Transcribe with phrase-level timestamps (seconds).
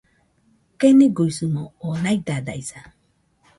[0.79, 2.79] Keniguisɨmo oo naidadaisa